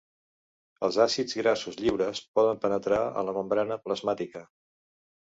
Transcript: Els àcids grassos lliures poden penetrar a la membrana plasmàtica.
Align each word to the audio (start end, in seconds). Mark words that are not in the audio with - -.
Els 0.85 0.95
àcids 1.03 1.35
grassos 1.41 1.75
lliures 1.81 2.21
poden 2.39 2.61
penetrar 2.63 3.01
a 3.21 3.25
la 3.27 3.35
membrana 3.35 3.77
plasmàtica. 3.83 4.43